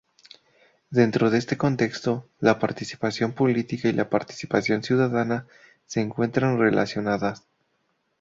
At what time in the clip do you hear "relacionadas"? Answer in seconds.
6.57-7.43